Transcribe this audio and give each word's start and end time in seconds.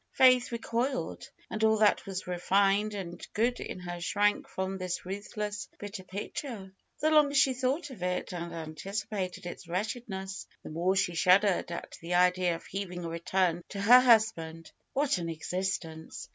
Faith 0.13 0.51
recoiled, 0.51 1.29
and 1.51 1.63
all 1.63 1.77
that 1.77 2.07
was 2.07 2.25
refined 2.25 2.95
and 2.95 3.27
good 3.35 3.59
in 3.59 3.77
her 3.79 4.01
shrank 4.01 4.47
from 4.49 4.75
this 4.79 5.05
ruthless, 5.05 5.69
bitter 5.77 6.03
picture. 6.03 6.73
The 7.01 7.11
longer 7.11 7.35
she 7.35 7.53
thought 7.53 7.91
of 7.91 8.01
it 8.01 8.33
and 8.33 8.51
anticipated 8.51 9.45
its 9.45 9.67
wretch 9.67 9.93
edness, 9.93 10.47
the 10.63 10.71
more 10.71 10.95
she 10.95 11.13
shuddered 11.13 11.71
at 11.71 11.99
the 12.01 12.15
idea 12.15 12.55
of 12.55 12.65
braving 12.71 13.05
a 13.05 13.09
return 13.09 13.63
to 13.69 13.79
her 13.79 13.99
husband. 13.99 14.71
What 14.93 15.19
an 15.19 15.29
existence! 15.29 16.27